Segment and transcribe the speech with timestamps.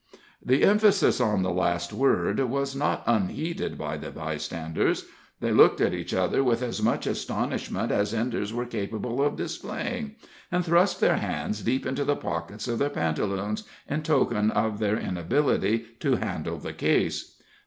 [0.43, 5.05] The emphasis on the last word was not unheeded by the bystanders;
[5.41, 10.15] they looked at each other with as much astonishment as Enders were capable of displaying,
[10.51, 14.97] and thrust their hands deep into the pockets of their pantaloons, in token of their
[14.97, 17.39] inability to handle the case.